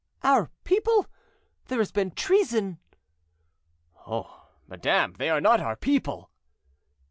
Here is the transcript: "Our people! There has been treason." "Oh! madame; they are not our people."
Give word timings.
"Our 0.23 0.49
people! 0.63 1.05
There 1.67 1.77
has 1.77 1.91
been 1.91 2.09
treason." 2.09 2.79
"Oh! 4.07 4.47
madame; 4.67 5.13
they 5.19 5.29
are 5.29 5.39
not 5.39 5.59
our 5.61 5.75
people." 5.75 6.31